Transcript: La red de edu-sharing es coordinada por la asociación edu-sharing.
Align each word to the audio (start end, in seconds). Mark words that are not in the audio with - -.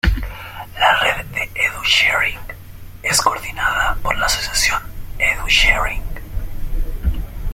La 0.79 0.95
red 0.99 1.27
de 1.27 1.47
edu-sharing 1.53 2.39
es 3.03 3.21
coordinada 3.21 3.93
por 4.01 4.17
la 4.17 4.25
asociación 4.25 4.81
edu-sharing. 5.19 6.01